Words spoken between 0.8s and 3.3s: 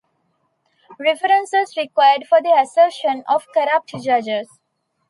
References required for the assertion